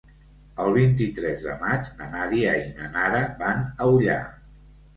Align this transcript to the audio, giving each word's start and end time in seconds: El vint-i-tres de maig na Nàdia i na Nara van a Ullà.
El 0.61 0.71
vint-i-tres 0.77 1.43
de 1.49 1.53
maig 1.67 1.91
na 2.01 2.09
Nàdia 2.15 2.55
i 2.63 2.65
na 2.81 2.91
Nara 2.99 3.23
van 3.45 3.65
a 3.77 3.93
Ullà. 3.95 4.21